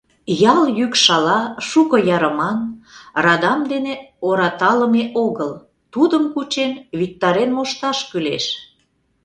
[0.51, 2.59] Ял йӱк шала, шуко ярыман,
[3.23, 3.93] радам дене
[4.27, 5.51] ораталыме огыл,
[5.93, 8.45] тудым кучен, виктарен мошташ кӱлеш.